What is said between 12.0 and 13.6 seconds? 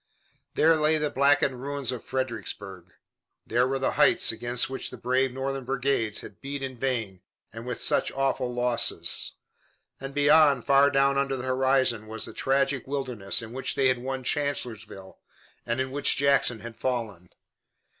was the tragic Wilderness in